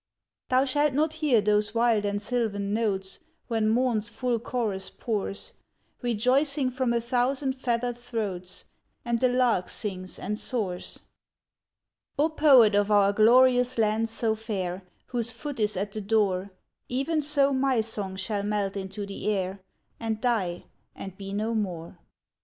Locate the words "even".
16.89-17.21